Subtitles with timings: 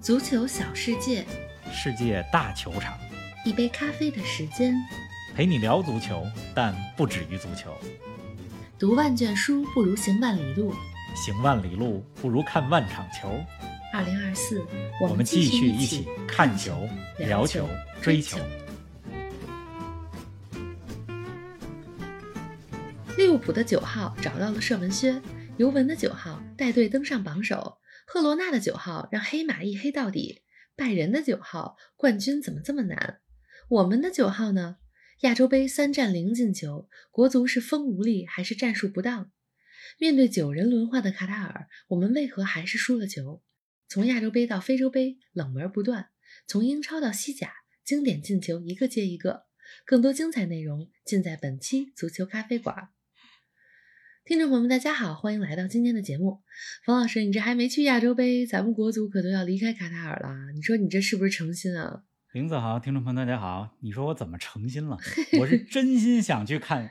[0.00, 1.24] 足球小世界，
[1.72, 2.96] 世界大球场，
[3.44, 4.72] 一杯咖啡的时间，
[5.34, 6.24] 陪你聊足球，
[6.54, 7.76] 但不止于足球。
[8.78, 10.72] 读万卷书不如行万里路，
[11.16, 13.28] 行万里路不如看万场球。
[13.92, 14.64] 二零二四，
[15.00, 16.88] 我们继续一一起看球、
[17.18, 17.68] 聊球、
[18.00, 18.38] 追球。
[23.16, 25.20] 利物浦的九号找到了射门靴，
[25.56, 27.78] 尤文的九号带队登上榜首，
[28.10, 30.40] 赫罗纳的九号让黑马一黑到底，
[30.74, 33.20] 拜仁的九号冠军怎么这么难？
[33.68, 34.78] 我们的九号呢？
[35.20, 39.30] 亚洲杯三战零进球，国足是风无力还是战术不当？
[39.98, 43.42] 面对九人轮换的卡塔尔，我们为何还是输了球？
[43.86, 46.04] 从亚洲杯到非洲杯，冷门不断；
[46.46, 47.52] 从英超到西甲，
[47.84, 49.44] 经典进球一个接一个。
[49.84, 52.88] 更多精彩内容尽在本期足球咖啡馆。
[54.28, 56.42] 听众朋友们，大家好，欢迎来到今天的节目。
[56.84, 60.52] 冯老师，你这还没去亚洲杯，咱们国足可都要离开卡塔尔了。
[60.52, 62.02] 你说你这是不是诚心啊？
[62.34, 64.98] 林子好，听众朋友大家好，你说我怎么诚心了？
[65.40, 66.90] 我是真心想去看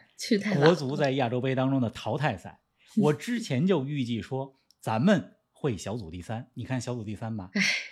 [0.55, 2.59] 国足在亚洲杯当中的淘汰赛。
[2.97, 7.51] 我之前就预计说咱们会小组第三，你看小组第三吧。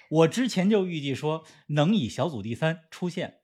[0.09, 3.35] 我之前就预计说能以小组第三出现，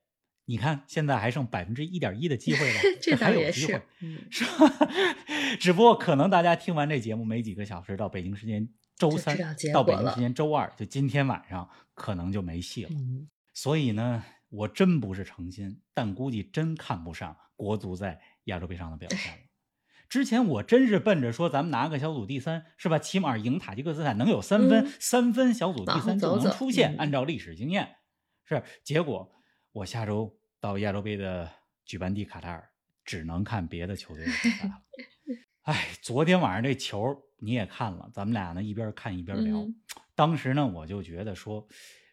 [0.52, 4.88] 你看现在还剩百分之一点一的机会了， 这还有机会，，嗯，是吧？
[5.58, 9.38] 只不过可能大家听完这节目没几个小时，到北京时间周三
[9.72, 12.90] 到北京时间周二，就今天晚上可能就没戏了。
[12.92, 19.40] 嗯所以呢，我真不是诚心，但估计真看不上国足在亚洲杯上的表现了。
[20.10, 23.00] 之前我真是奔着说咱们拿个小组第三，是吧？
[23.00, 26.94] 起码赢塔吉克斯坦能有三分，嗯三分小组第三就能出现。
[26.96, 27.96] 嗯按照历史经验，
[28.44, 29.32] 是结果
[29.72, 31.52] 我下周到亚洲杯的
[31.84, 32.70] 举办地卡塔尔，
[33.04, 34.82] 只能看别的球队的比赛了。
[35.64, 39.58] 哎，昨天晚上这球你也看了，咱们俩呢一边看一边聊。
[39.58, 39.76] 嗯
[40.14, 41.68] 当时呢，我就觉得说，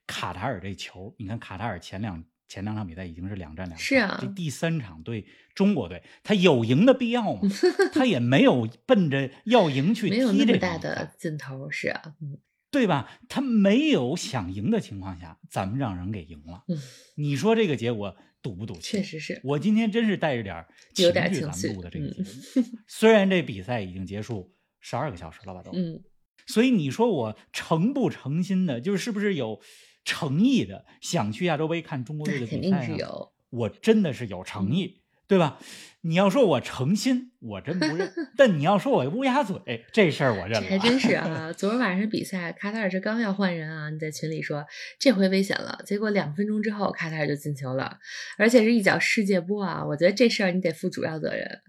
[0.06, 7.42] 卡塔尔这球，你看卡塔尔前两前两场比赛已经是两战两胜，是啊这第三场对中国队，他有赢的必要吗？
[7.92, 12.38] 他也没有奔着要赢去没有踢这那么大的劲头，是啊，嗯
[12.70, 13.10] 对吧？
[13.28, 16.64] 他没有想赢的情况下，咱们让人给赢了。
[16.68, 16.78] 嗯，
[17.16, 18.98] 你说这个结果赌不赌气？
[18.98, 20.64] 确实是，我今天真是带着点
[20.94, 22.66] 情绪咱们录的这个嗯节目。
[22.86, 26.02] 虽然这比赛已经结束十二个小时了吧都，嗯，
[26.46, 29.60] 所以你说我诚不诚心的，就是是不是有
[30.04, 32.94] 诚意的想去亚洲杯看中国队的那肯定比赛呢？
[32.94, 35.58] 是有，我真的是有诚意，对吧？
[36.08, 40.66] 你要说我诚心，我真不认； 但你要说我乌鸦嘴，这事儿我认了。
[40.66, 41.52] 还真是啊！
[41.52, 44.64] 昨儿晚上比赛，卡塔尔这刚要换人啊，你在群里说
[44.98, 47.98] 这回危险了，结果两分钟之后卡塔尔就进球了，
[48.38, 49.84] 而且是一脚世界波啊！
[49.84, 51.60] 我觉得这事儿你得负主要责任。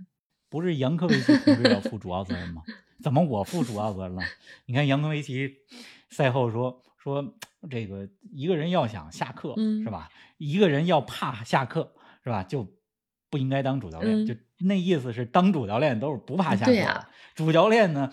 [0.50, 2.62] 不是扬科维奇同志要负主要责任吗？
[3.04, 4.24] 怎么我负主要责任了？
[4.68, 5.50] 你看扬科维奇
[6.10, 7.36] 赛后说说
[7.70, 10.08] 这个一个人要想下课、嗯是吧？
[10.38, 11.92] 一个人要怕下课
[12.24, 12.44] 是吧？
[12.44, 12.79] 就
[13.30, 18.12] 不应该当主教练，嗯就那意思是当主教练都是不怕下课主教练呢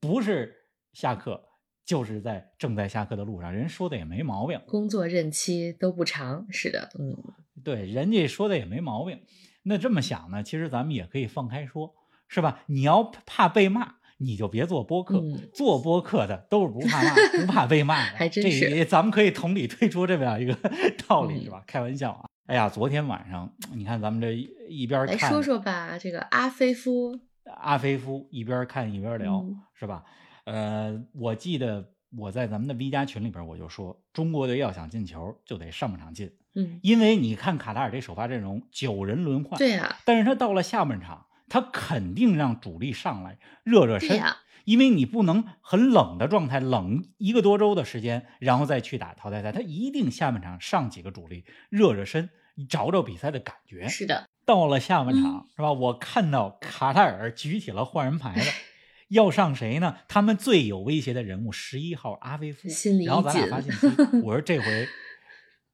[0.00, 0.54] 不是
[0.92, 1.42] 下课。
[1.86, 7.16] 就是在正在下课的路上，人说的也没毛病，工作任期都不长，是的，嗯，
[7.62, 9.20] 对，人家说的也没毛病。
[9.62, 11.94] 那这么想呢，其实咱们也可以放开说，
[12.26, 12.64] 是吧？
[12.66, 15.20] 你要怕被骂，你就别做播客。
[15.20, 18.16] 嗯做播客的都是不怕骂、 不怕被骂的。
[18.16, 20.58] 还真这咱们可以同理推出这么样一个
[21.06, 21.62] 道理，嗯是吧？
[21.68, 22.26] 开玩笑啊！
[22.46, 27.18] 哎呀，昨天晚上你看咱们这一一边看来说说吧，这个阿菲夫，
[27.56, 30.04] 阿菲夫，一边看一边聊，嗯是吧？
[30.44, 36.32] 呃，我记得我在咱们的 V 加群里边我就说，中国队要想进球，就得上半场进。
[36.54, 52.28] 嗯，因为你看卡塔尔这首发阵容九人轮换，对啊，但是他到了下半场，他肯定让主力上来热热身，对呀因为你不能很冷的状态，冷一个多周的时间，然后再去打淘汰赛，他一定下半场上几个主力热热身，
[52.68, 53.88] 找找比赛的感觉。
[53.88, 55.72] 是的，到了下半嗯场、是吧？
[55.72, 58.50] 我看到卡塔尔举起了换人牌子。
[59.08, 59.98] 要上谁呢？
[60.08, 63.86] 他们最有威胁的人物十一号阿菲夫，心里一然后咱俩发信息，
[64.24, 64.88] 我说这回，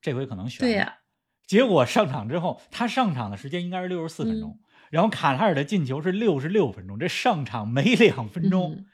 [0.02, 0.98] 这回可能选了对呀
[1.46, 4.61] 结果上场之后，他上场的时间应该是六十四分钟，嗯
[4.92, 8.86] 然后卡塔尔的进球是六十六分钟，这上场没 两分钟、嗯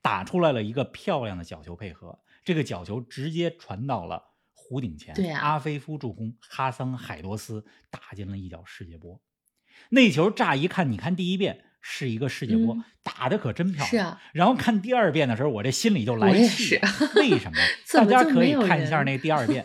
[0.00, 4.22] 打出来了一个漂亮的角球配合，这个角球直接传到了
[4.54, 9.20] 弧顶前，对啊阿菲夫助攻，哈桑海多斯打进了一脚世界波。
[9.90, 13.90] 那球乍一看，你看第一遍是一个世界波，嗯打的可真漂亮。
[13.90, 16.78] 是啊，然后看第二遍的时候，我这心里就来气
[17.16, 17.58] 为什么？
[17.84, 19.64] 怎大家可以看一下那第二遍，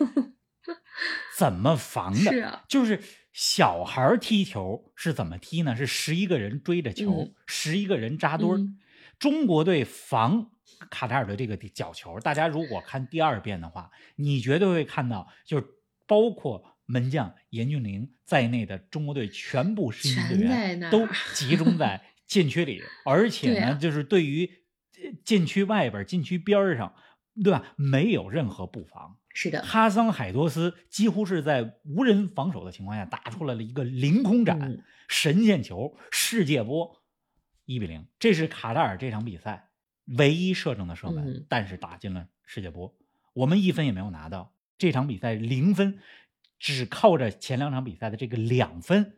[1.38, 2.32] 怎么防的？
[2.32, 3.00] 是啊，就是
[3.34, 5.76] 小孩儿踢球是怎么踢呢？
[5.76, 8.56] 是十一个人追着球嗯，十一、个人扎堆儿。
[8.56, 8.78] 嗯
[9.16, 10.50] 中国队防
[10.90, 15.66] 卡塔尔的这个角球，大家如果看第二遍的话，你绝对会看到，就是
[16.04, 24.50] 包括门将严俊凌在内的中国队全部十一队员都集中在禁区里， 而且呢，就是对于
[25.24, 26.92] 禁区外边、禁区边上，
[27.42, 27.74] 对吧？
[27.76, 29.16] 没有任何布防。
[29.36, 37.02] 是的，哈桑海多斯几乎是在无人防守的情况下打出来了一个凌空斩、神箭球、世界波，
[37.64, 38.06] 一比零。
[38.20, 39.70] 这是卡塔尔这场比赛
[40.18, 42.94] 唯一射正的射门，但是打进了世界波。
[43.32, 45.98] 我们一分也没有拿到，这场比赛零分，
[46.60, 49.16] 只靠着前两场比赛的这个两分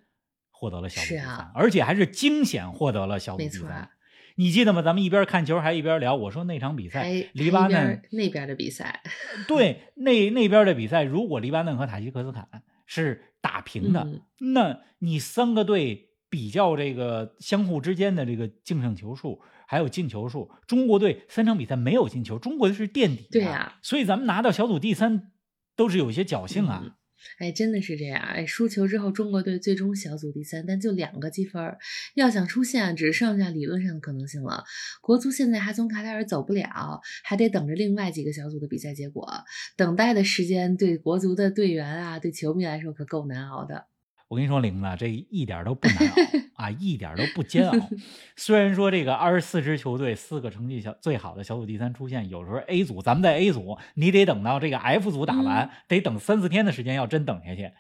[0.51, 3.91] 获得了小组第三，而且还是惊险获得了小组第三。
[4.37, 4.83] 你记得吗？
[4.83, 6.15] 咱们一边看球还一边聊。
[6.15, 9.03] 我说那场比赛，黎巴嫩那边的比赛，
[9.49, 12.47] 对，那那边的比赛，如果黎巴嫩和塔吉克斯坦
[12.87, 14.07] 是打平的，
[14.39, 23.27] 那你三个队比较这个相互之间的这个净胜球数还有进球数，中国队三场比赛没有进球，中国队是垫底。
[23.31, 25.33] 对呀，所以咱们拿到小组第三
[25.75, 26.97] 都是有一些侥幸啊。
[27.39, 28.21] 哎，真的是这样。
[28.23, 31.77] 哎，输球之后，中国队最终小组第三，但就两个积分，
[32.15, 34.65] 要想出线，只剩下理论上的可能性了。
[35.01, 39.29] 国足现在还从卡塔尔走不了，还得等着另外几个小组的比赛结果。
[39.77, 43.87] 等待的时间对国足的队员啊，对球迷来说可够难熬的。
[44.29, 46.15] 我跟你说，玲子，这一点都不难熬
[46.65, 47.91] 啊，一点都不煎熬。
[48.35, 57.71] 虽然说这个二十四支球队四个成绩小最好的小组第三出现，有时候 A 组咱们在 A 组，你得等到这个 F 组打完，得等三四天的时间，要真等下去。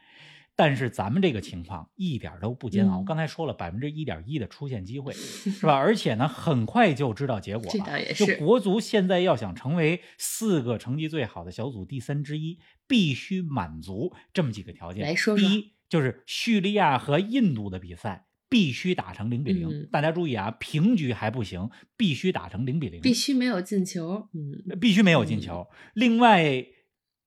[0.58, 3.02] 但是咱们这个情况一点都不煎熬。
[3.02, 5.74] 刚才说了百分之一点一的出现机会， 是吧？
[5.74, 8.14] 而且呢，很快就知道结果了。
[8.14, 15.02] 就国足现在要想成为四个成绩最好的小组第三之一，必须满足这么几个条件。
[15.02, 15.46] 来说说。
[15.48, 15.75] 第一。
[15.88, 25.66] 就是叙利亚和印度的比赛必须打成零比零，大家注意啊，平局还不行，必须打成零比零，必须没有进球，嗯，必须没有进球。
[25.94, 26.64] 另外，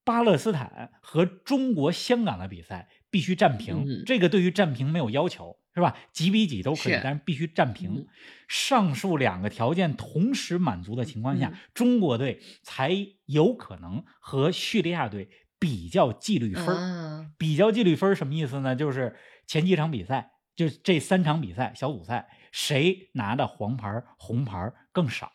[0.06, 5.96] 巴勒斯坦和中国香港的比赛必须战平，这个对于战平没有要求，是吧？
[6.12, 8.08] 几比几都可以，但是必须战平。
[8.48, 12.92] 上述两个条件同时满足的情况下，中国队才
[13.26, 15.30] 有可能和叙利亚队。
[15.60, 18.76] 比较纪律分比较纪律分什么意思呢？
[18.76, 19.16] 就是
[19.46, 25.32] 前几场比赛，就这三场比赛小组赛，谁拿的黄牌、红牌更少？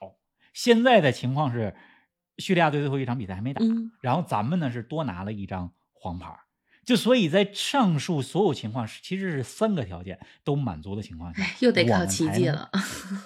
[0.52, 1.74] 现在的情况是，
[2.38, 3.62] 叙利亚队最后一场比赛还没打，
[4.00, 6.34] 然后咱们呢是多拿了一张黄牌，
[6.86, 12.70] 就所以在上述所有情况其实是三个条件都满足的情况下，又得靠奇迹了，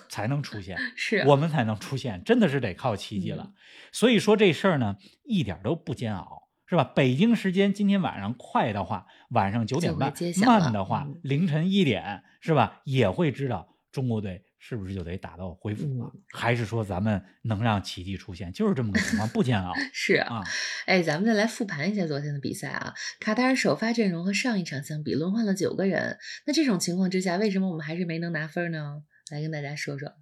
[0.08, 3.52] 才能出现， 是我们才能出现，真的是得靠奇迹了。
[3.92, 6.47] 所以说这事儿呢，一点都不煎熬。
[6.68, 6.84] 是吧？
[6.84, 10.12] 北京时间今天晚上快的话，晚上九点半；
[10.44, 12.82] 慢的话，凌晨一点，是吧？
[12.84, 18.52] 也会知道中国队是不是就得打到恢复了，还是说咱们能让奇迹出现？
[18.52, 19.72] 就是这么个情况，不煎熬。
[19.94, 20.42] 是啊，
[20.84, 22.92] 哎，咱们再来复盘一下昨天的比赛啊。
[23.18, 26.18] 卡塔尔首发阵容和上一场相比，轮换了九个人。
[26.46, 29.04] 那这种情况之下，为什么我们还是没能拿分呢？
[29.30, 30.12] 来跟大家说说。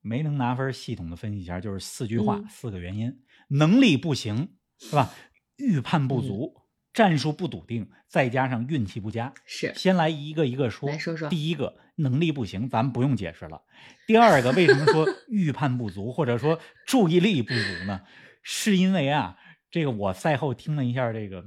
[0.00, 3.20] 没能拿分，系统的分析一下，就是四句话，四个原因：
[3.50, 5.14] 能力不行，是吧？
[5.62, 6.54] 预判不足，
[6.92, 9.32] 战术不笃定，再加上运气不佳。
[9.46, 10.88] 是，先来一个一个说。
[10.90, 13.62] 来说说，第一个能力不行，咱们不用解释了。
[14.06, 18.02] 第二个，为什么说 预判不足，或者说注意力不足呢？
[18.42, 19.38] 是因为啊，
[19.70, 21.44] 这个我赛后听了一下这个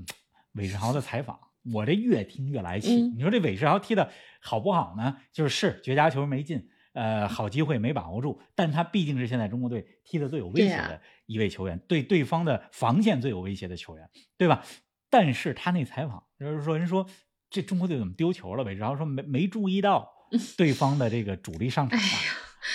[0.54, 1.38] 韦世豪的采访，
[1.74, 3.02] 我这越听越来气。
[3.02, 5.18] 你说这韦世豪踢的好不好呢？
[5.34, 6.70] 就是是绝佳球没进。
[6.96, 14.64] 呃，好机会没把握住，但他毕竟是现在中国队踢的最有威胁的一位球员，对对方的防线最有威胁的球员，对吧？
[15.10, 17.06] 但是他那采访就是说，人说
[17.50, 18.74] 这中国队怎么丢球了呗？
[18.74, 20.10] 然后说没没注意到
[20.58, 22.00] 对方的这个主力上场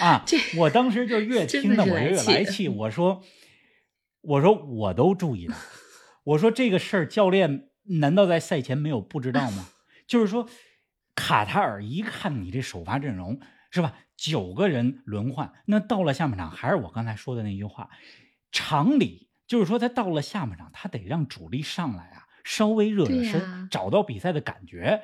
[0.01, 0.25] 啊！
[0.57, 3.23] 我当时就越 听的我就越来气，我说
[4.21, 5.55] 我说我都注意到，
[6.25, 9.71] 我说这个事儿教练难道在赛前没有不知道吗？
[10.07, 10.49] 就是说
[11.15, 13.95] 卡塔尔一看你这首发阵容是吧？
[14.21, 17.89] 九个人轮换，那到了下半场还是我刚才说的那句话，
[18.53, 25.01] 常理就是说他到了下半场，他得让主力上来啊，稍微热热身，找到比赛的感觉，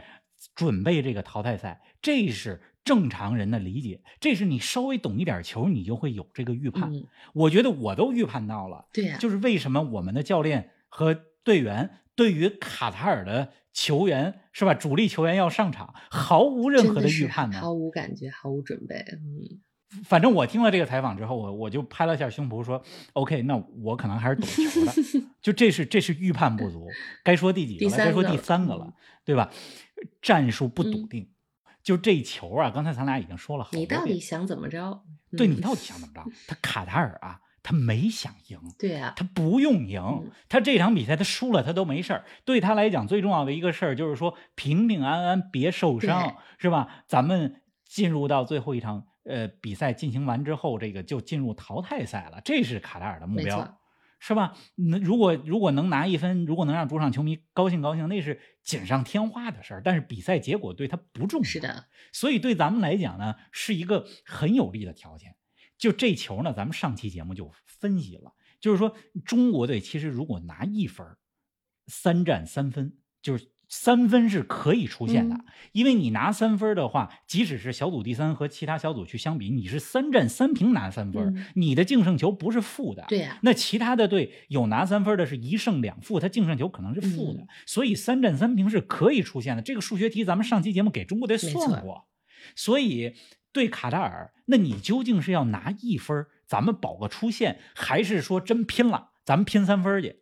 [0.55, 6.93] 准备这个淘汰赛，这是正常人的理解，这是你稍微懂一点球，你就会有这个预判。
[7.33, 13.53] 我觉得我都预判到了，对呀，就是为什么我们的教练和队员对于卡塔尔的。
[13.79, 14.73] 球员是吧？
[14.73, 19.05] 主力球员要上场，毫无任何的预判呢，毫无感觉，毫无准备。
[19.13, 19.61] 嗯，
[20.03, 22.83] 反正我听了这个采访之后，我我就拍了下胸脯说
[23.13, 24.93] ：“OK，那我可能还是懂球的。
[25.43, 26.89] 就这是这是预判不足，
[27.23, 27.97] 该说第几个了？
[27.99, 28.95] 该说第三个了，
[29.27, 29.51] 对吧？
[30.23, 31.29] 战术不笃定，
[31.83, 32.71] 就这球啊！
[32.71, 35.03] 刚才咱俩已经说了好多你到底想怎么着？
[35.37, 36.25] 对你到底想怎么着？
[36.49, 42.25] 他卡塔尔啊。”他没想赢，对呀、他不用赢嗯，他这场比赛他输了他都没事儿。
[42.45, 47.03] 对他来讲，最重要的一个事儿就是说平平安安，别受伤，是吧？
[47.09, 53.77] 咱们进入到最后一场呃比赛进行完之后，这个就进入淘汰赛了，这是卡塔尔的目标。
[54.19, 54.55] 是吧？
[54.77, 59.83] 那如果如果能拿一分，如果能让主场球迷高兴高兴，那是锦上添花的事儿。
[59.85, 61.45] 但是比赛结果对他不重要。
[61.45, 65.35] 是的，所以对咱们来讲呢，是一个很有利的条件。
[65.79, 71.07] 就这球呢，咱们上期节目就分析了，就是说中国队其实如果拿一分，
[71.87, 83.05] 三战三分，就是三分是可以出现的，嗯因为你拿三分的话，即使是小组第三和其他小组去相比，你是三战三平拿三分，嗯你的净胜球不是负的。
[83.09, 89.63] 对呀、那其他的队有拿三分的，是一胜两负，他净胜球可能是负的，嗯所以三战三平是可以出现的。
[89.63, 92.07] 这个数学题咱们上期节目给中国队算过，
[92.55, 93.15] 所以
[93.57, 100.21] 对卡塔尔，那你究竟是要拿一分，咱们保个出线，还是说真拼了，咱们拼三分去？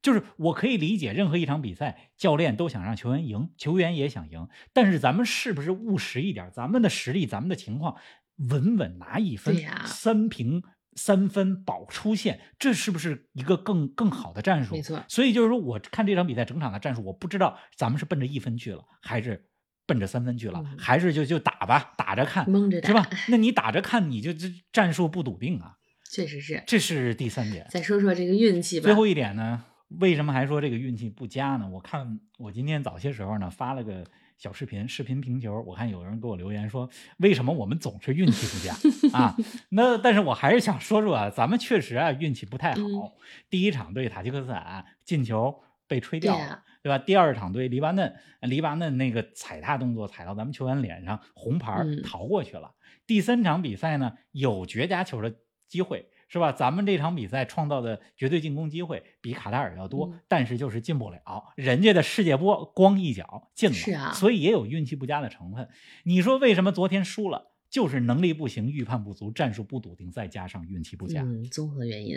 [0.00, 6.50] 就是我可以理解，任何一场比赛，教练都想让球员赢，球员也想赢，但是咱们是不是务实一点？
[6.50, 7.96] 咱们的实力，咱们的情况，
[8.36, 10.62] 稳稳拿一分，三平
[10.94, 14.76] 三分保出线，这是不是一个更更好的战术？
[14.76, 19.46] 没错所以就是说，我看这场比赛整场的战术，我不知道咱们是奔着一分去了，还是
[19.86, 23.08] 奔着三分去了，嗯还是就就打吧，打着看，蒙着打是吧？
[23.28, 25.76] 那你打着看，你就这战术不笃定啊，
[26.10, 26.62] 确实是。
[26.66, 27.66] 这是第三点。
[27.70, 28.84] 再说说这个运气吧。
[28.84, 29.64] 最后一点呢，
[30.00, 31.68] 为什么还说这个运气不佳呢？
[31.68, 34.04] 我看我今天早些时候呢发了个
[34.36, 38.74] 小视频，视频评球，我看有人给我留言说，为什么我们总是运气不佳
[39.16, 39.36] 啊？
[39.70, 42.80] 那但是我还是想说说啊，咱们确实啊运气不太好。
[42.80, 43.12] 嗯
[43.48, 45.54] 第一场对塔吉克斯坦进球
[45.86, 46.62] 被吹掉了。
[46.86, 46.98] 对吧？
[46.98, 52.76] 第二场对黎巴嫩，黎巴嫩那个踩踏动作踩到咱们球员脸上，红牌逃过去了。
[53.08, 55.34] 第三场比赛呢，有绝佳球的
[55.66, 56.52] 机会，是吧？
[56.52, 61.52] 咱们这场比赛创造的绝对进攻机会比卡塔尔要多，嗯但是就是进不了。
[61.56, 65.68] 人家的世界波光一脚进了，是啊所以也有运气不佳的成分。
[66.04, 67.50] 你说为什么昨天输了？
[67.68, 71.22] 就是能力不行，预判不足，战术不笃定，再加上运气不佳。
[71.22, 72.16] 嗯，综合原因。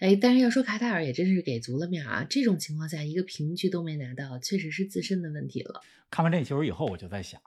[0.00, 2.26] 哎，但是要说卡塔尔也真是给足了面儿啊！
[2.28, 5.80] 这种情况下，一个平局都没拿到，确实是自身的问题了。
[6.10, 7.40] 看完这球以后，我就在想，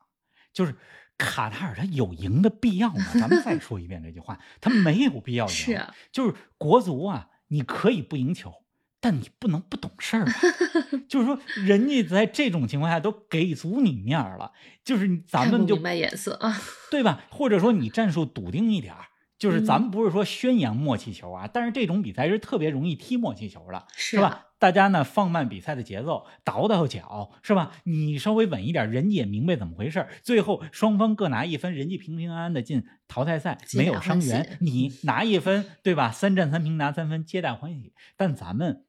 [0.53, 0.75] 就是
[1.17, 3.05] 卡塔尔他有赢的必要吗？
[3.13, 5.51] 咱们再说一遍这句话，他没有必要赢。
[5.53, 8.53] 是啊，就是国足啊，你可以不赢球，
[9.01, 10.31] 但你不能不懂事儿啊。
[11.09, 14.53] 就是说，人家在这种情况下都给足你面儿了，
[14.85, 16.55] 就是咱们就看不明白眼色啊。
[16.89, 17.25] 对吧？
[17.29, 19.07] 或者说你战术笃定一点儿。
[19.37, 24.45] 就是咱嗯们不是说宣扬默契球啊，但是这种比赛是特别容易踢默契球的，是是吧啊？
[24.59, 27.71] 大家呢放慢比赛的节奏，倒倒脚，是吧？
[27.85, 30.09] 你稍微稳一点，人家也明白怎么回事儿。
[30.21, 36.11] 最后双方各拿一分，人家平平安安的进淘汰赛，没有伤员，你拿一分，对吧？
[36.11, 37.93] 三战三平拿三分，皆大欢喜。
[38.15, 38.85] 但咱们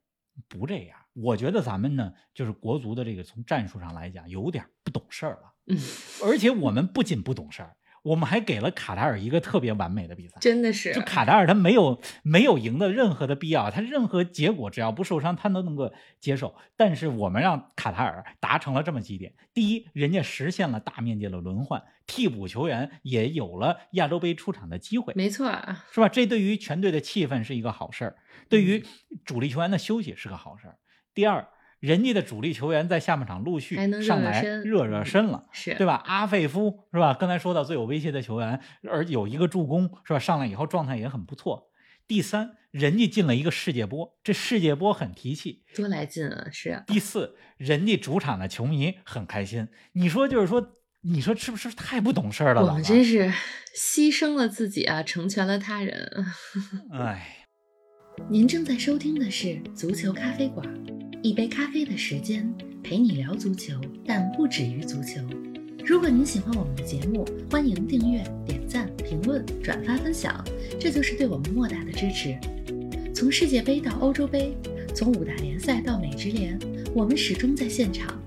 [0.49, 5.53] 不这样，我觉得咱们呢，就是国足的这个从战术上来讲，有点不懂事儿了。
[5.67, 5.79] 嗯，
[6.25, 10.37] 而且我们不仅不懂事儿，我们还给了卡塔尔一个特别完美的比赛。
[10.41, 16.55] 真的是就卡塔尔他没有没有赢的任何的必要，他任何结果只要不受伤，他都能够接受。
[16.77, 25.77] 但是我们让卡塔尔达成了这么几点：第一，人家实现了大面积的轮换，替补球员也有了亚洲杯出场的机会，没错儿。
[25.93, 26.09] 是吧？
[26.09, 28.17] 这对于全队的气氛是一个好事儿，
[28.49, 28.85] 对于
[29.25, 30.77] 主力球员的休息是个好事儿。
[31.15, 31.47] 第二，
[31.83, 35.47] 人家的主力球员在下半场陆续还能热上来热热身了。
[35.51, 36.01] 是对吧？
[36.07, 37.13] 阿费夫是吧？
[37.13, 40.19] 刚才说到最有威胁的球员，而有一个助攻是吧？
[40.21, 41.71] 上来以后状态也很不错。
[42.07, 45.65] 第三，人家进了一个世界波，这世界波很提气。
[45.75, 46.47] 多来劲啊！
[46.53, 49.67] 是啊，第四，人家主场的球迷很开心。
[49.95, 52.63] 你说就是说，你说是不是太不懂事儿了？
[52.63, 53.33] 我们真是
[53.77, 56.27] 牺牲了自己啊，成全了他人。
[56.95, 57.47] 哎，
[58.29, 60.67] 您正在收听的是足球咖啡馆，
[61.23, 62.53] 一杯咖啡的时间
[62.83, 63.75] 陪你聊足球，
[64.05, 65.21] 但不止于足球。
[65.87, 70.45] 如果您喜欢我们的节目，欢迎订阅、点赞、评论、转发分享，
[70.81, 72.37] 这就是对我们莫大的支持。
[73.15, 74.53] 从世界杯到欧洲杯，
[74.97, 76.59] 从五大联赛到美职联，
[76.93, 78.21] 我们始终在现场。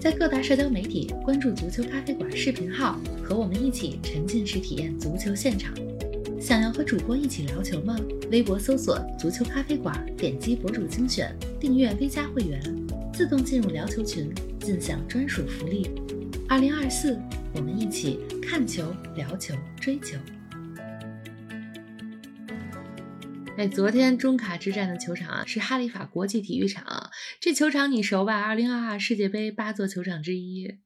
[0.00, 5.72] 在各大社交媒体关注“足球咖啡馆”视频号，和我们一起沉浸式体验足球现场。
[6.40, 7.96] 想要和主播一起聊球吗？
[8.30, 12.62] 微博搜索“足球咖啡馆”，点击博主精选，订阅微加会员，
[13.12, 15.90] 自动进入聊球群，尽享专属福利。
[16.48, 17.20] 二零二四，
[17.56, 20.16] 我们一起看球、聊球、追球。
[23.56, 27.10] 哎，昨天中卡之战的球场啊，是哈利法国际体育场。
[27.40, 28.42] 这球场你熟吧？
[28.42, 30.78] 二零二二世界杯八座球场之一。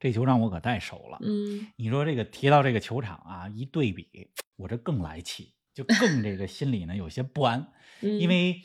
[0.00, 1.18] 这球场我可太熟了。
[1.22, 4.08] 嗯，你说这个提到这个球场啊，一对比，
[4.56, 5.52] 我这更来气。
[5.78, 7.68] 就更这个心里呢有些不安，
[8.00, 8.18] 嗯。
[8.18, 8.62] 因为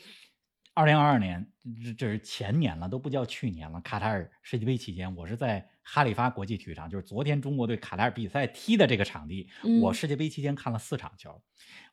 [0.74, 1.46] 二零二二年
[1.84, 3.80] 这这是前年了，都不叫去年了。
[3.82, 9.80] 卡塔尔世界杯期间，我是在哈利发国际体育场，就是昨天中国队卡塔尔比赛踢的这个场地，嗯。
[9.80, 11.40] 我世界杯期间看了四场球。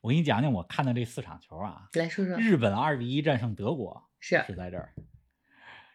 [0.00, 4.42] 我给你讲讲我看的这四场球啊，来说说，日本二比一战胜德国是。
[4.48, 4.92] 是在这儿，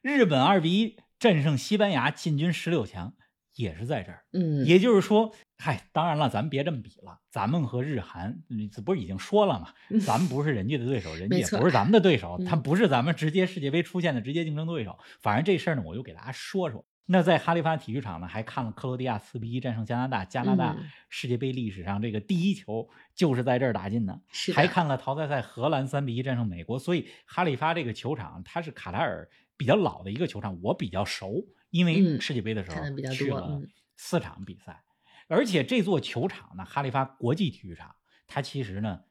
[0.02, 3.14] 日本二比一战胜西班牙进军十六强
[3.58, 4.24] 也是在这儿。
[4.32, 9.74] 嗯，也就是说，嗨，当然了，咱们别这么比了，咱们和日韩，你这不是已经说了吗？
[10.06, 14.98] 咱们不是人家的对手， 人家也不是咱们的对手，他嗯不是咱们直接世界杯出现的直接竞争对手。
[15.20, 16.86] 反正这事儿呢，我就给大家说说。
[17.10, 24.20] 那在哈利法体育场呢，还看了克罗地亚四比一战胜加拿大，加拿大嗯世界杯历史上这个第一球就是在这儿打进的。
[24.30, 32.78] 是的还看了淘汰赛荷兰三比一战胜美国，所以哈利发这个球场它是卡塔尔比较老的一个球场，我比较熟，因为嗯世界杯的时候
[33.12, 33.62] 去了
[33.96, 34.84] 四场比赛，
[35.28, 37.96] 而且这座球场呢，哈利发国际体育场，
[38.28, 39.02] 它其实呢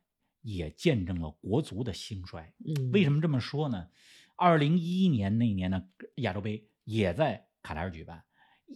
[0.43, 2.53] 也见证了国足的兴衰。
[2.67, 3.89] 嗯，为什么这么说呢？
[4.37, 5.83] 二零一一年那年呢，
[6.17, 8.23] 亚洲杯也在卡塔尔举办。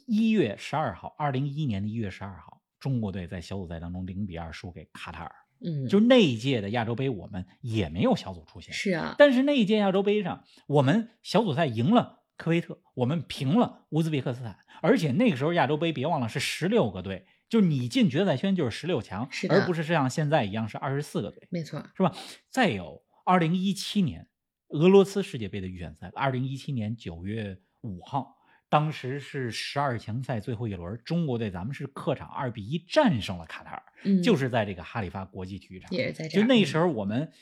[0.06, 5.34] 一月十二号，二零一一年的一月十二号，中国队在小组赛当中零比二输给卡塔尔。
[5.62, 8.72] 嗯，就那一届的亚洲杯，我们也没有小组出现。
[8.72, 22.16] 是啊，但是那一届亚洲杯上，我们小组赛赢了科威特，我们平了乌兹别克斯坦，而且那个时候亚洲杯别忘了是十六个队，就是你进决赛圈就是十六强而不是像现在一样是二十四个队，没错，是吧？
[22.48, 24.26] 再有二零一七年
[24.68, 28.38] 俄罗斯世界杯的预选赛，二零一七年九月五号。
[28.70, 35.90] 当时是十二强赛最后一轮，中国队咱们是客场二比一战胜了卡塔尔，嗯，就是在这个哈里发国际体育场。
[35.90, 37.32] 也是在这，就那时候，候我们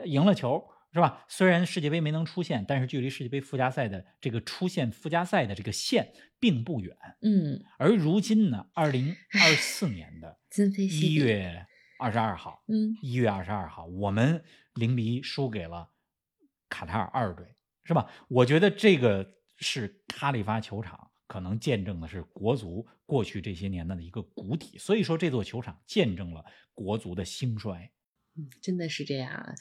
[0.00, 1.26] 呃赢了球，是吧？
[1.28, 6.96] 虽然世界杯没能出现，但是距离世界杯附加赛的这个出现附加赛的这个线并不远。
[7.20, 10.38] 嗯，而如今呢，二零二四年的
[10.78, 11.66] 一，月
[11.98, 14.42] 二十二号，嗯一月二十二号，我们
[14.74, 15.90] 零比一输给了
[16.68, 17.44] 卡塔尔二队，
[17.84, 18.08] 是吧？
[18.28, 21.10] 我觉得这个是哈利发球场。
[21.26, 27.90] 可能见证的是国足过去这些年的一个谷底，所以说这座球场见证了国足的兴衰。
[28.36, 29.54] 嗯，真的是这样啊！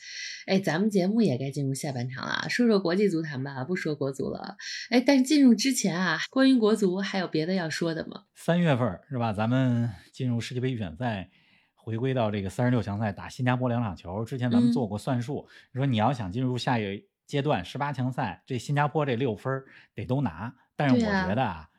[0.48, 4.58] 哎，咱们节目也该进入下半场了，说说国际足坛吧，不说国足了。
[4.90, 8.24] 哎，但是进入之前啊，关于国足还有别的要说的吗？
[8.34, 9.32] 三月份是吧？
[9.32, 11.30] 咱们进入世界杯预选赛，
[11.76, 14.26] 回归到这个三十六强赛打新加坡两场球。
[14.26, 20.52] 之前咱们嗯做过算术，说你要想进入下一个阶段十八强赛，这新加坡这六分得都拿。
[20.76, 21.70] 但是我觉得啊，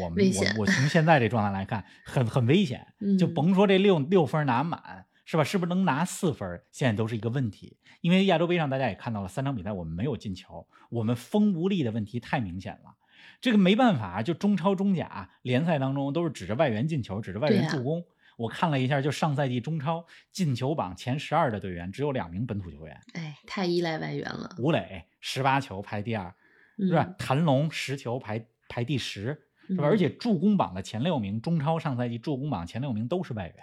[0.00, 2.86] 我们我我从现在这状态来看，很很危险。
[3.18, 5.04] 就嗯甭说这六六分拿满。
[5.30, 5.44] 是吧？
[5.44, 6.60] 是不是能拿四分？
[6.72, 7.78] 现在都是一个问题。
[8.00, 12.96] 因为亚洲杯上大家也看到了，三场比赛我们没有进球，我们锋无力的问题太明显了。
[13.40, 18.04] 这个没办法，就中超、中甲联赛当中都是指着外援进球，指着外援助攻。
[18.38, 26.34] 我看了一下，就上赛季中超进球榜前十二的队员只有两名本土球员，哎，太依赖外援了，吴磊十八球排第二，
[26.76, 27.08] 是吧？
[27.16, 29.76] 谭龙十球排排第十，嗯？
[29.76, 29.84] 是吧？
[29.84, 33.56] 而且助攻榜的前六名，中超上赛季助攻榜前六名都是外援。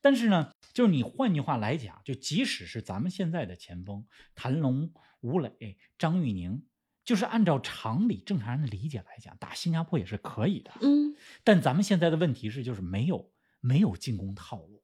[0.00, 6.64] 但是呢，就是你换句话来讲，就即使是咱们现在的前锋谭龙、吴磊、张玉宁，
[7.04, 10.72] 就是按照常理正常人的理解来讲，打新加坡也是可以的。
[10.80, 14.82] 嗯，但咱们现在的问题是，就是没有没有进攻套路，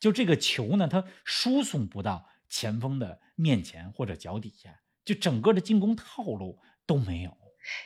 [0.00, 7.36] 就这个球呢，它输送不到前锋的面前或者脚底下，就整个的进攻套路都没有。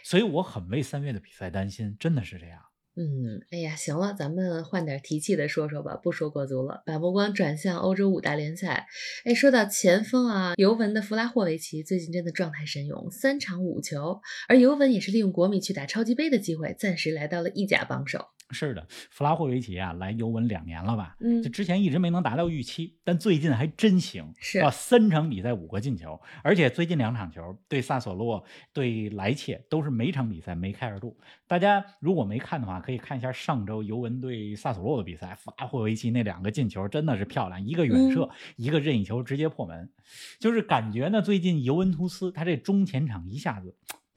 [0.04, 2.62] 所以我很为三月的比赛担心，真的是这样。
[2.98, 8.86] 嗯，哎呀，行了，咱们换点提气的说说吧，不说国足了，把目光转向欧洲五大联赛。
[9.26, 18.24] 哎，说到前锋啊，尤文的弗拉霍维奇最近真的状态神勇，三场五球，而尤文也是利用国米去打超级杯的机会，暂时来到了意甲榜首。
[18.50, 21.16] 是的，弗拉霍维奇啊，来尤文两年了吧？
[21.20, 31.16] 嗯就之前一直没能达到预期，但最近还真行，是啊，三场比赛五个进球，而且最近两场球对萨索洛、对莱切都是每场比赛梅开二度。
[31.48, 39.90] 大家如果没看的话，可以看一下上周尤文对萨索洛的比赛，弗拉霍维奇那两个进球真的是漂亮，一个远射，一个任意球直接破门，
[40.38, 43.74] 就是感觉呢，最近尤文图斯他这中前场一下子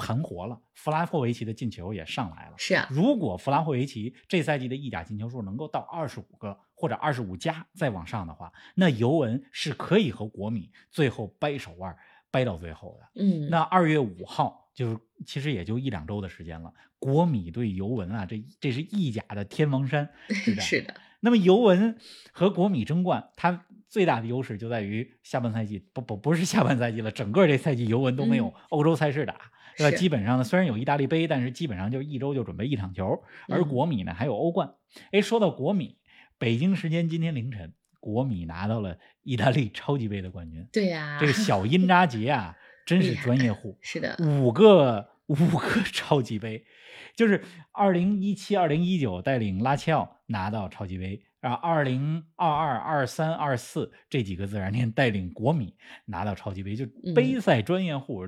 [0.10, 2.56] 盘活了，弗拉霍维奇的进球也上来了。
[2.58, 11.96] 是啊，如果弗拉霍维奇这赛季的意甲进球数能够到二十五个或者二十五加再往上的话，那尤文是可以和国米最后掰手腕
[12.32, 13.22] 掰到最后的。
[13.24, 20.10] 嗯，那二月五号就是其实也就一两周的时间了，国米对尤文啊，这这是意甲的天王山
[20.44, 20.66] 之战。
[20.66, 22.00] 是的，那么尤文
[22.32, 29.52] 和国米争冠，它最大的优势就在于下半赛季不不不是下半赛季了，整个这赛季尤文都没有嗯欧洲赛事打。
[29.80, 29.98] 对吧？
[29.98, 33.24] 基本上呢，虽然有意大利杯，但是基本上就一周就准备一场球。
[33.48, 34.74] 而嗯国米呢，还有欧冠。
[35.12, 35.98] 哎，说到国米，
[36.38, 40.68] 北京时间今天凌晨，国米拿到了意大利超级杯的冠军。
[40.72, 43.78] 对呀，这个小因扎吉啊， 真是专业户。
[43.82, 46.66] 是的，五个五个超级杯，
[47.16, 51.24] 就是二零一七、二零一九带领拉齐奥拿到超级杯。
[51.42, 55.76] 然后，二零二二、二三、二四这几个自然年带领国米
[56.06, 58.28] 拿到超级杯，就杯赛专业户。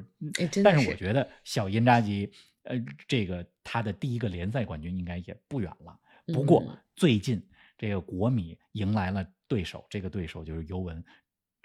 [0.64, 2.32] 但是我觉得小因扎吉，
[2.64, 2.76] 呃，
[3.08, 6.00] 这个他的第一个联赛冠军应该也不远了。
[6.34, 6.64] 不过
[6.96, 7.46] 最近
[7.78, 11.04] 这个国米迎来了对手，这个对手就是尤文。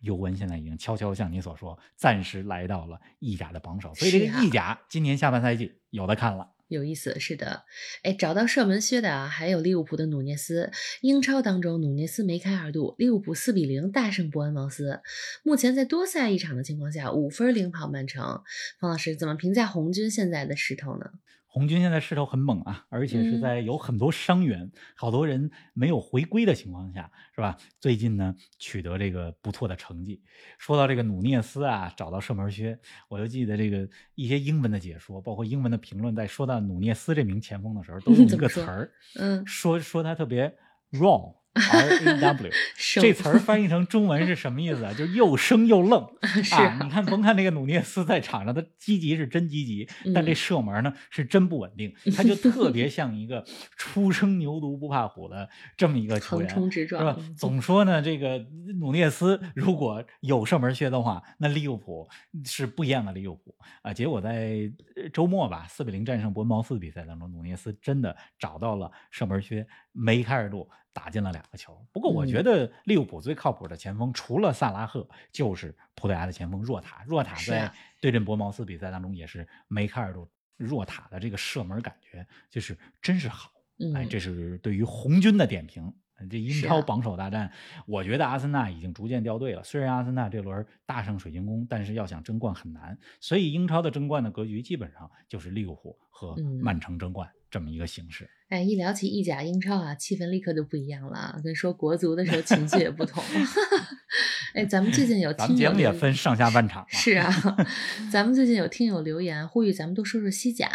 [0.02, 6.52] 尤文现在已经悄悄像你所说，暂时来到了意甲的榜首，所以这个意甲今年下半赛季有的看了。
[6.68, 7.64] 有意思，是的，
[8.02, 10.70] 哎，找到射门靴的啊，还有利物浦的努涅斯。
[11.00, 15.00] 英超当中，努涅斯梅开二度，利物浦四比零大胜伯恩茅斯，
[15.44, 18.42] 目前在多赛一场的情况下，五分领跑曼城。
[18.80, 21.10] 方老师怎么评价红军现在的势头呢？
[21.56, 27.56] 红军现在势头很猛啊，而且是在有很多伤员、好多人没有回归的情况下，是吧？
[27.80, 30.22] 最近呢，取得这个不错的成绩。
[30.58, 40.54] 说到这个努涅斯啊，找到射门靴，我就记得这个一些英文的解说，包括英文的评论，在说到努涅斯这名前锋的时候，都 用一个词儿，嗯，说说他特别
[40.92, 41.34] raw。
[41.56, 42.52] R A W
[43.00, 44.92] 这词儿翻译成中文是什么意思啊？
[44.92, 46.02] 就又生又愣
[46.52, 46.78] 啊！
[46.82, 51.92] 你看，甭看那个努涅斯在场上，他积极是真积极，但这射门呢是真不稳定。
[52.14, 53.44] 他就 特别像一个
[53.76, 57.16] 初生牛犊不怕虎的这么一个球员，是吧？
[57.36, 58.44] 总说呢，这个
[58.78, 62.08] 努涅斯如果有射门靴的话，那利物浦
[62.44, 63.92] 是不一样的利物浦啊！
[63.92, 64.70] 结果在
[65.12, 70.68] 周末吧，四比零战胜伯恩茅斯的比赛当中，努涅斯真的找到了射门靴，梅开二度。
[70.96, 77.04] 打进了两个球，不过我觉得利物浦最靠谱的前锋除了萨拉赫，就是葡萄牙的前锋若塔。
[77.06, 80.26] 若塔在对阵博茅斯比赛当中也是梅开二度。
[80.56, 83.50] 若塔的这个射门感觉就是真是好，
[83.94, 85.92] 哎，这是对于红军的点评。
[86.30, 87.52] 这英超榜首大战，
[87.84, 89.62] 我觉得阿森纳已经逐渐掉队了。
[89.62, 92.98] 虽然阿森纳这轮大胜水晶宫，但是要想争冠很难。
[93.20, 97.30] 所以英超的争冠的格局基本上就是利物浦和曼城争冠。
[97.56, 103.24] 这么一个形式，哎，一聊起意甲、英超啊，气氛立刻就不一样了，跟说国足的时候情绪也不同。
[104.52, 106.84] 哎，咱们最近有听友也分上下半场。
[106.92, 107.32] 是啊，
[108.12, 110.68] 咱们最近有听友留言呼吁咱们多说说西甲。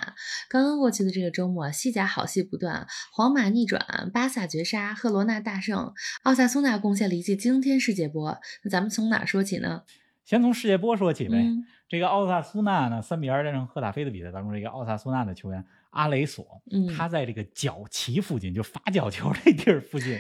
[0.50, 8.40] 刚刚过去的这个周末，西甲好戏不断，皇马逆转，巴萨绝杀，赫罗纳大胜，奥萨苏纳贡献了一记惊天世界波。
[8.64, 9.84] 那咱们从哪说起呢？
[10.26, 11.46] 先从世界波说起呗。
[11.88, 15.64] 这个奥萨苏纳呢，三比二战胜赫塔菲的比赛当中，这个奥萨苏纳的球员。
[15.92, 16.62] 阿雷索，
[16.96, 20.20] 他在这个角旗附近，就罚角球这地儿附近，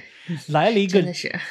[0.49, 1.01] 来了一个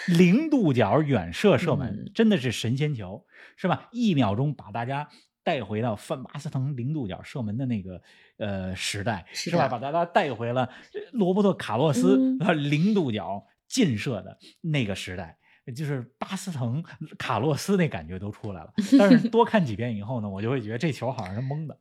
[0.07, 3.25] 零度角远射射门，真的是神仙球，
[3.57, 3.89] 是吧？
[3.93, 5.09] 一秒钟把大家
[5.43, 8.03] 带回到范巴斯滕零度角射门的那个
[8.37, 9.69] 呃时代，是吧？
[9.69, 10.71] 把大家带回了
[11.13, 12.17] 罗伯特卡洛斯
[12.55, 15.39] 零度角劲射的那个时代。
[15.77, 16.83] 就是巴斯滕
[17.18, 21.79] 卡洛斯那感觉都出来了，但是 多看几遍以后呢，我就会觉得这球好像是蒙的，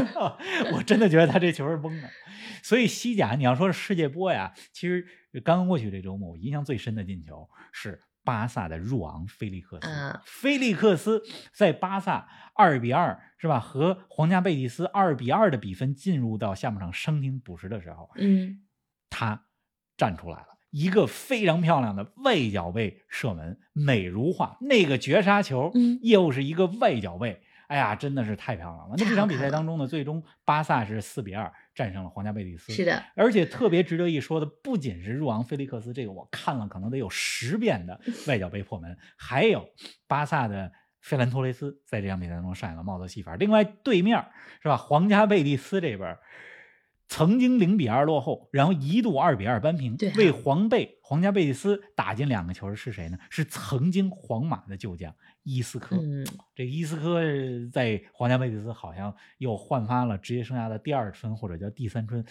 [0.72, 2.08] 我真的觉得他这球是蒙的。
[2.62, 5.06] 所以西甲你要说是世界波呀，其实
[5.44, 10.20] 刚刚过去这周末，我印象最深的进球是巴萨的入昂菲利克斯。
[10.24, 18.62] 菲利克斯在巴萨二比二是吧，和皇家贝蒂斯二比二的比分进入到下半场伤停补时的时候，嗯，
[19.10, 19.44] 他
[19.96, 20.57] 站出来了。
[20.70, 24.58] 一个非常漂亮的外脚背射门，美如画。
[24.60, 28.94] 那个绝杀球，嗯又是一个外脚背，哎呀，真的是太漂亮了。
[28.98, 32.72] 那这场比赛当中呢，最终巴萨是四比二战胜了皇家贝蒂斯。
[32.72, 39.68] 是的，而且特别值得一说的，不仅是入昂菲利克斯这个我看了可能得有十遍的外脚背破门，还有
[40.06, 43.36] 巴萨的费兰托雷斯在这场比赛当中上演了帽子戏法。
[43.36, 44.22] 另外，对面
[44.62, 46.18] 是吧，皇家贝蒂斯这边。
[47.08, 53.18] 曾经零比二落后，然后一度二比二扳平，为皇贝皇家贝蒂斯打进两个球的是谁呢？
[53.30, 55.98] 是曾经皇马的旧将伊斯科。
[56.54, 57.22] 这伊斯科
[57.72, 62.22] 在皇家贝蒂斯好像又焕发了职业生涯的第二春或者叫第三春，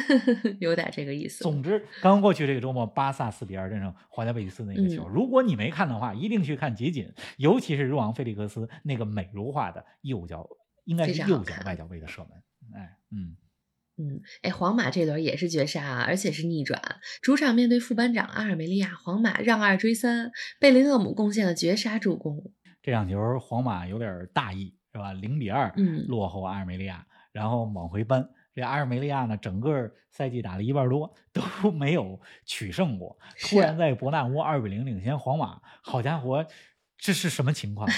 [0.60, 1.44] 有点这个意思。
[1.44, 10.48] 总之，刚刚过去这个周末，巴萨四比二战胜皇家贝蒂斯那个球，如果你没看的话，一定去看集锦，尤其是入昂费利克斯那个美如画的右脚，
[10.84, 12.30] 应该是右脚外脚背的射门。
[12.80, 13.36] 哎，嗯。
[13.98, 16.80] 嗯，哎，皇马这轮也是绝杀啊，而且是逆转，
[17.20, 22.52] 主场面对副班长阿尔梅利亚，皇马让二追三，贝林厄姆贡献了绝杀助攻。
[22.82, 25.12] 这场球皇马有点大意，是吧？
[25.12, 25.72] 零比二
[26.08, 28.28] 落后阿尔梅利亚，然后往回扳。
[28.54, 36.44] 这阿尔梅利亚呢，整个赛季打了一半多 都没有取胜过，突然在伯纳乌二比零领先皇马，好家伙！
[37.02, 37.88] 这是什么情况？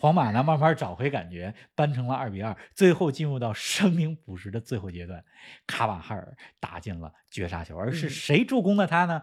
[0.00, 5.22] 皇马呢，慢慢找回感觉，扳成了二比二，最后进入到生命补时的最后阶段，
[5.66, 9.22] 卡瓦哈尔打进了绝杀球，而是谁助攻的他呢？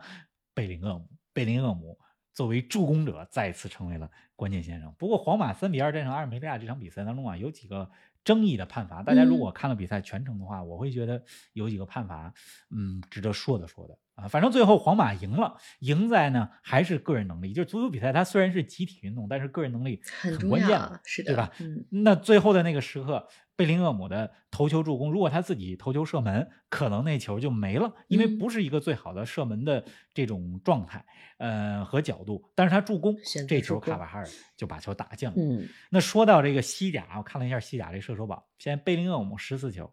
[0.54, 1.98] 贝林厄姆，贝林厄姆
[2.36, 4.94] 作为助攻者再次成为了关键先生。
[5.00, 7.90] 不过，皇马三比二战胜阿尔梅利亚这场比赛当中啊，有几个
[8.24, 9.02] 争议的判罚。
[9.02, 12.32] 大家如果看了比赛全程的话，我会觉得有几个判罚，
[12.70, 14.28] 嗯，值得说的说的啊。
[14.28, 17.54] 反正最后皇马赢了，赢在呢还是个人能力。
[17.54, 21.50] 就是足球比赛，它虽然是集体运动，但是个人能力很关键，是的，对吧？
[21.62, 23.26] 嗯，那最后的那个时刻。
[23.56, 31.04] 贝林厄姆的头球助攻，如果他自己头球射门，可能那球就没了，因为不是一个最好的射门的这种状态，
[31.40, 32.52] 呃和角度。
[32.54, 33.16] 但是他助攻，
[33.48, 35.34] 这球卡瓦哈尔就把球打进了。
[35.36, 39.92] 嗯，那说到这个西甲，我看了一下西甲这射手榜，现在贝林厄姆十四球，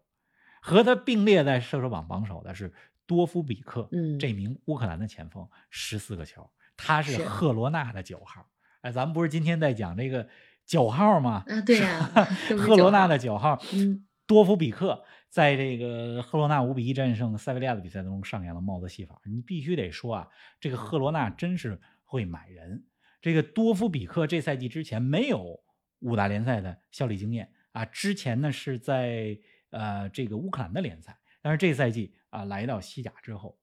[0.61, 2.71] 和他并列在射手榜榜首的是
[3.07, 3.89] 多夫比克，
[4.19, 8.47] 这名乌克兰的前锋十四个球，他是赫罗纳的九号。
[8.81, 10.27] 哎，咱们不是今天在讲这个。
[10.67, 12.11] 九号吗，啊对呀，
[12.57, 19.21] 赫罗纳的九号，嗯，多夫比克在这个赫罗纳五比一战胜塞维利亚的比赛当中上演了帽子戏法。
[19.25, 20.27] 你必须得说啊，
[20.59, 22.83] 这个赫罗纳真是会买人。
[23.21, 25.63] 这个多夫比克这赛季之前没有
[25.99, 29.37] 五大联赛的效力经验啊，之前呢是在
[29.69, 33.57] 呃这个乌克兰的联赛，但是这赛季啊来到西甲之后。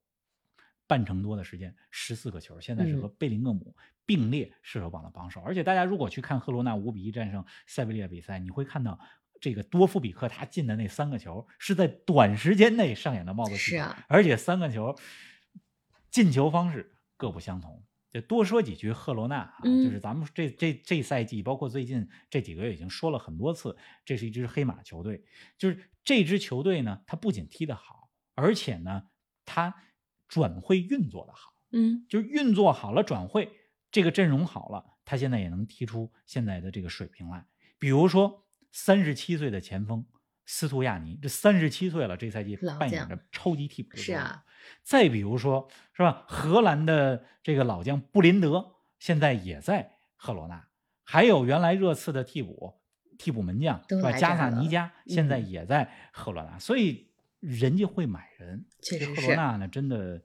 [0.85, 3.73] 半程多的时间，十四个球，现在是和贝林厄姆
[4.05, 5.39] 并列射手榜的榜首。
[5.39, 8.99] 而且大家如果去看赫罗纳五比一战胜塞维利亚比赛，你会看到
[9.39, 14.93] 这个多夫比克他进的那三个球是在短时间内上演的帽子戏法，而且三个球
[16.11, 17.81] 进球方式各不相同。
[18.11, 25.23] 就多说几句赫罗纳啊，就是咱们这这这赛季，包括最近这几个月已经说了很多次，这是一支黑马球队。
[25.57, 28.02] 就是这支球队呢，他不仅踢得好，
[28.35, 29.03] 而且呢，
[29.45, 29.75] 他。
[30.25, 33.51] 转会运作的好，嗯，就是运作好了，转会
[33.91, 37.45] 这个阵容好了，他现在也能踢出现在的这个水平来。
[37.77, 40.03] 比如说，三十七岁的前锋
[40.47, 43.95] 斯图亚尼，这三十七岁了，这赛季扮演着超级替补。
[43.95, 44.43] 是啊。
[44.81, 46.25] 再比如说，是吧？
[46.27, 50.67] 荷兰的这个老将布林德现在也在赫罗纳，
[51.03, 52.81] 还有原来热刺的替补
[53.19, 54.11] 替补门将是吧？
[54.13, 57.12] 加萨尼加现在也在赫罗纳，所以。
[57.43, 59.21] 人家会买人，确实是。
[59.21, 60.21] 赫罗纳呢，真的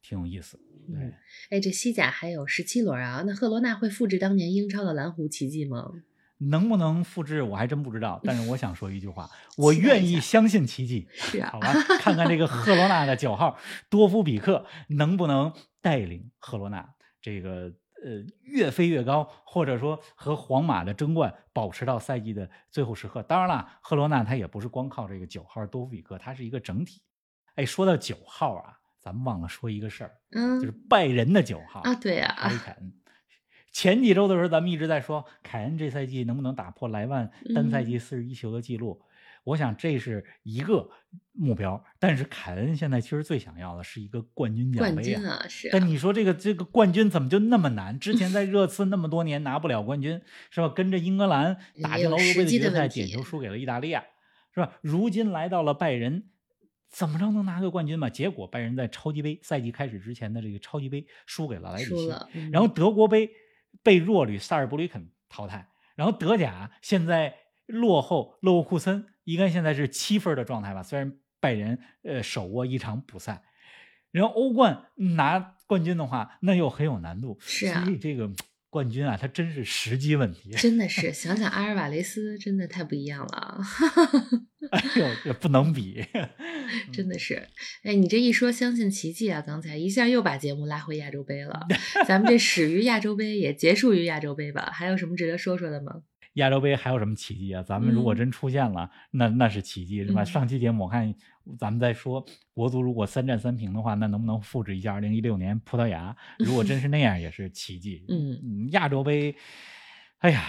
[0.00, 0.58] 挺有意思。
[0.88, 1.12] 对，
[1.50, 5.90] 哎，这西甲还有十七轮啊，那赫罗纳会复制当年英超的蓝湖奇迹吗？
[6.38, 8.20] 能不能复制，我还真不知道。
[8.22, 11.08] 但是我想说一句话，我愿意相信奇迹。
[11.12, 13.58] 是啊，好吧，看看这个赫罗纳的九号
[13.90, 17.72] 多夫比克能不能带领赫罗纳这个。
[18.04, 23.22] 呃，越飞越高，或者说和皇马的争冠保持到赛季的最后时刻。
[23.22, 27.00] 当然了，赫罗纳他也不是光靠这个九号多夫比克，他是一个整体。
[27.54, 32.92] 哎，说到九号啊，咱们忘了说一个事儿，嗯，就是拜仁的九号啊，对呀，凯恩。
[33.72, 39.02] 前几周的时候，咱们一直在说凯恩这赛季能不能打破莱万单赛季四十一球的记录。
[39.46, 40.90] 我想这是一个
[41.30, 45.46] 目标，但是凯恩现在其实最想要的是一个冠军奖杯啊！
[45.48, 45.68] 是。
[45.70, 47.96] 但你说这个这个冠军怎么就那么难？
[47.96, 50.68] 之前在 热刺那么多年拿不了冠军，是吧？
[50.68, 54.04] 跟着英格兰打进欧洲杯的决赛，点球输给了意大利亚，
[54.52, 54.72] 是吧？
[54.80, 56.28] 如今来到了拜仁，
[56.90, 58.10] 怎么着能拿个冠军嘛？
[58.10, 62.10] 结果拜仁在超级杯赛季开始之前的这个超级杯输给了莱比锡，
[62.50, 63.30] 然后德国杯
[63.84, 69.06] 被弱旅萨尔布吕肯淘汰，然后德甲现在落后勒沃库森。
[69.26, 73.42] 应该现在是七分的状态吧，虽然拜仁呃手握一场补赛，
[74.12, 77.36] 然后欧冠拿冠军的话，那又很有难度。
[77.40, 78.30] 是啊，所以这个
[78.70, 80.50] 冠军啊，它真是时机问题。
[80.52, 83.60] 真的 是，想想阿尔瓦雷斯，真的太不一样了。
[84.70, 86.04] 哎 呦，这不能比，
[86.92, 87.48] 真的是。
[87.82, 91.66] 哎，你这一说相信奇迹啊，刚才一下又把节目拉回亚洲杯了。
[92.06, 94.70] 咱们这始于亚洲杯，也结束于亚洲杯吧？
[94.72, 96.02] 还有什么值得说说的吗？
[96.36, 97.62] 亚洲杯还有什么奇迹啊？
[97.62, 100.24] 咱们如果真出现了，那那是奇迹，是吧？
[100.24, 101.14] 上期节目我看
[101.58, 106.14] 咱们在说国足如果三战三平的话，那能不能复制一下二零一六年葡萄牙？
[106.38, 108.04] 如果真是那样，也是奇迹。
[108.10, 109.34] 嗯，亚洲杯，
[110.18, 110.42] 哎呀，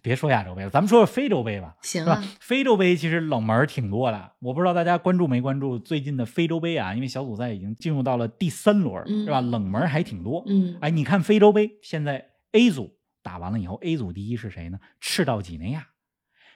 [0.00, 1.76] 别说亚洲杯了，咱们说说非洲杯吧。
[1.82, 6.94] 行啊，非洲杯其实冷门挺多的，我不知道大家关注没关注最近的非洲杯啊？
[6.94, 9.40] 因为小组赛已经进入到了第三轮，是吧？
[9.40, 10.44] 冷门还挺多。
[10.46, 12.94] 嗯，哎，你看非洲杯现在 A 组。
[13.22, 14.80] 打完了以后，A 组第一是谁呢？
[15.00, 15.88] 赤道几内亚，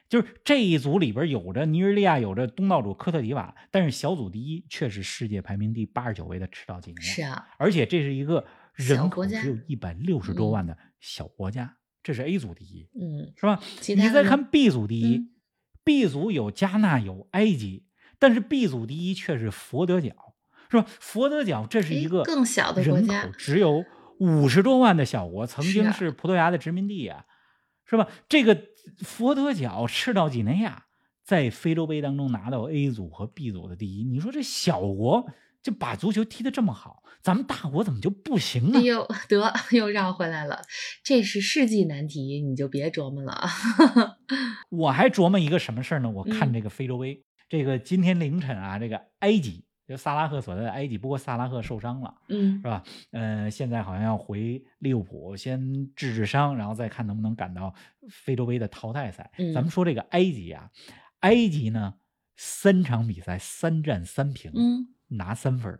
[0.09, 7.09] 就是这一组里边有着尼日利亚，有着东道主科特迪瓦，但是小组第一却是世界排名第八十九位的赤道几内亚。
[7.09, 13.61] 是啊，而且这是一个人口只有一百六十多万的小国家，这是 A 组第一，嗯，是吧？
[13.87, 15.31] 你再看 B 组第一
[15.85, 17.87] ，B 组有加纳，有埃及，
[18.19, 20.35] 但是 B 组第一却是佛得角，
[20.71, 20.87] 是吧？
[20.87, 23.85] 佛得角这是一个更小的国家，只有。
[24.19, 27.25] 五十多万的小国，曾经是葡萄牙的殖民地呀，
[27.85, 28.09] 是吧？
[28.29, 28.57] 这个
[28.99, 30.85] 佛得角赤道几内亚
[31.25, 35.27] 在非洲杯当中拿到 A 组和 B 组的第一，你说这小国
[35.63, 38.79] 就把足球踢得这么好，咱们大国怎么就不行呢？
[38.79, 40.63] 哎呦，得 又绕回来了，
[41.03, 43.49] 这是世纪难题，你就别琢磨了。
[44.71, 46.09] 我还琢磨一个什么事儿呢？
[46.11, 52.83] 我看嗯这个非洲杯，这个今天凌晨啊，这个埃及，就萨拉赫所在的埃及，不过萨拉赫受伤了，嗯是吧？
[53.13, 55.61] 呃，现在好像要回利物浦先
[55.95, 57.73] 治治伤，然后再看能不能赶到
[58.11, 59.31] 非洲杯的淘汰赛。
[59.39, 60.71] 嗯咱们说这个埃及啊，
[61.21, 61.95] 埃及呢
[62.37, 65.79] 三场比赛三战三平，嗯，拿三分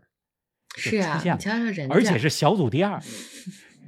[0.77, 3.01] 是啊，出现了你瞧瞧人家，而且是小组第二。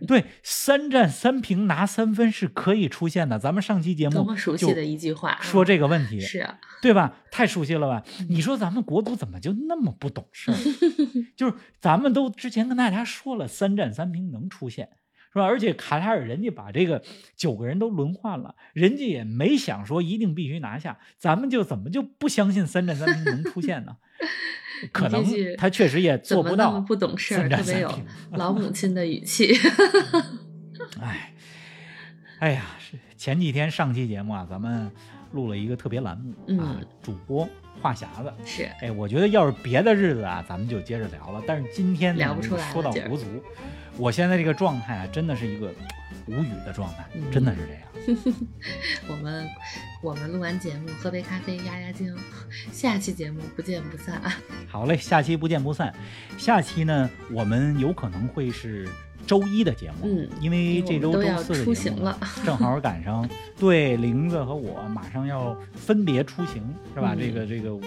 [0.08, 3.40] 对，三战三平拿三分是可以出现的。
[3.40, 7.18] 咱们上期节目多么熟悉就的一句话啊，说这个问题，是啊，对吧？
[7.32, 8.04] 太熟悉了吧？
[8.20, 10.56] 嗯你说咱们国足怎么就那么不懂事儿？
[11.36, 14.90] 就是咱们都之前跟大家说了，三战三平能出现，
[15.34, 15.46] 是吧？
[15.46, 17.04] 而且卡塔尔人家把这个
[17.36, 23.98] 九个人都轮换了，人家也没想说一定必须拿下，咱们就怎么就不相信三战三平能出现呢？
[24.92, 25.24] 可能
[25.58, 28.00] 他确实也做不到不懂事儿，特别有。
[28.34, 29.54] 老母亲的语气。
[31.02, 31.34] 哎，
[32.40, 34.90] 哎呀，是前几天上期节目啊，咱们
[35.34, 37.48] 录了一个特别栏目、啊嗯，主播
[37.82, 38.34] 话匣子。
[38.46, 41.44] 是，哎，我觉得要是别的日子啊，咱们就接着聊了。
[41.46, 43.26] 但是今天聊不出来说到国足，
[43.98, 45.70] 我现在这个状态啊，真的是一个
[46.28, 47.84] 无语的状态，嗯真的是这样。
[49.10, 49.48] 我们
[50.02, 52.16] 我们录完节目，喝杯咖啡压压惊，
[52.72, 54.34] 下期节目不见不散啊。
[54.66, 55.94] 好嘞，下期不见不散。
[56.38, 58.88] 下期呢，我们有可能会是
[59.30, 66.64] 周一的节目，嗯因为这周周四的出节目呢行了正好赶上对玲子和我马上要分别出行，
[66.96, 67.14] 是吧？
[67.14, 67.80] 嗯这个这个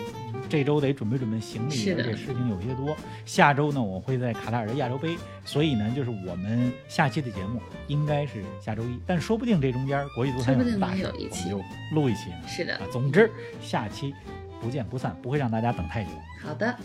[0.49, 2.97] 这周得准备准备行李，而且事情有些多。
[3.27, 11.61] 下周呢，我会在卡塔尔的亚洲杯，所以呢，就是我们下期的节目应该是下周一，但说不定这中间国际足坛说不定什么大事，我们就
[11.97, 12.37] 录一期呢。
[12.47, 13.29] 是的啊，，总之
[13.61, 14.15] 下期
[14.61, 16.11] 不见不散，不会让大家等太久。
[16.41, 16.77] 好的，